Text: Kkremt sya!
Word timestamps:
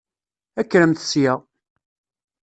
Kkremt 0.65 0.99
sya! 1.09 1.33